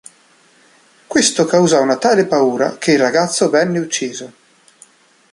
[1.05, 4.33] Questo causò una tale paura che il ragazzo venne ucciso.